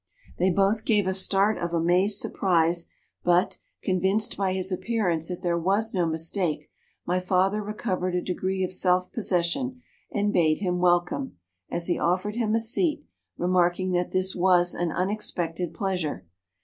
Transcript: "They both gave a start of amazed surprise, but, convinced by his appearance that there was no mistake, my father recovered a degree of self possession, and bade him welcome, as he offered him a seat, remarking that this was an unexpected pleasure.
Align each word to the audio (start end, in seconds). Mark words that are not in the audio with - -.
"They 0.39 0.49
both 0.49 0.83
gave 0.85 1.05
a 1.05 1.13
start 1.13 1.59
of 1.59 1.73
amazed 1.75 2.17
surprise, 2.17 2.89
but, 3.23 3.59
convinced 3.83 4.35
by 4.35 4.53
his 4.53 4.71
appearance 4.71 5.27
that 5.27 5.43
there 5.43 5.59
was 5.59 5.93
no 5.93 6.07
mistake, 6.07 6.71
my 7.05 7.19
father 7.19 7.61
recovered 7.61 8.15
a 8.15 8.21
degree 8.23 8.63
of 8.63 8.73
self 8.73 9.11
possession, 9.11 9.83
and 10.11 10.33
bade 10.33 10.57
him 10.57 10.79
welcome, 10.79 11.37
as 11.69 11.85
he 11.85 11.99
offered 11.99 12.33
him 12.35 12.55
a 12.55 12.59
seat, 12.59 13.05
remarking 13.37 13.91
that 13.91 14.11
this 14.11 14.35
was 14.35 14.73
an 14.73 14.91
unexpected 14.91 15.71
pleasure. 15.71 16.25